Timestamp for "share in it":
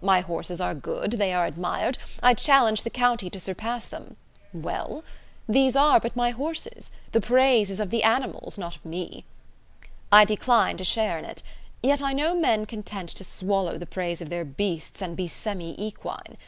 10.84-11.42